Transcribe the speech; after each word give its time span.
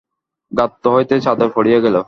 গাত্র 0.51 0.85
হইতে 0.95 1.15
চাদর 1.21 1.49
পড়িয়া 1.55 1.79
গেল। 1.85 1.95